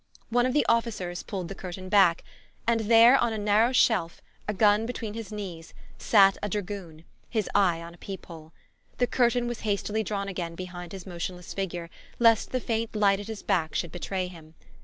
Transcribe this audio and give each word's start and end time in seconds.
One 0.31 0.47
of 0.47 0.53
the 0.55 0.65
officers 0.67 1.21
pulled 1.21 1.47
the 1.47 1.53
curtain 1.53 1.87
back, 1.87 2.23
and 2.65 2.79
there, 2.89 3.15
on 3.19 3.33
a 3.33 3.37
narrow 3.37 3.71
shelf, 3.71 4.19
a 4.47 4.53
gun 4.55 4.87
between 4.87 5.13
his 5.13 5.31
knees, 5.31 5.75
sat 5.99 6.39
a 6.41 6.49
dragoon, 6.49 7.05
his 7.29 7.47
eyes 7.53 7.83
on 7.83 7.93
a 7.93 7.99
peep 7.99 8.25
hole. 8.25 8.51
The 8.97 9.05
curtain 9.05 9.47
was 9.47 9.59
hastily 9.59 10.01
drawn 10.03 10.27
again 10.27 10.55
behind 10.55 10.91
his 10.91 11.05
motionless 11.05 11.53
figure, 11.53 11.87
lest 12.17 12.49
the 12.49 12.59
faint 12.59 12.95
light 12.95 13.19
at 13.19 13.27
his 13.27 13.43
back 13.43 13.75
should 13.75 13.91
betray 13.91 14.25
him. 14.25 14.55